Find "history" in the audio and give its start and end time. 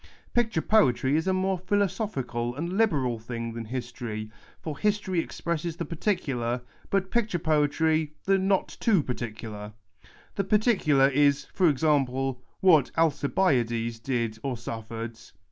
3.65-4.31, 4.75-5.19